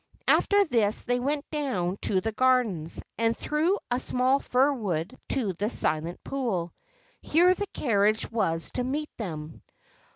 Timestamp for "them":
9.17-9.61